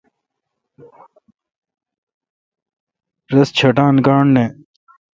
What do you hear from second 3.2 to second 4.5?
رس شݨان گانٹھ نہ۔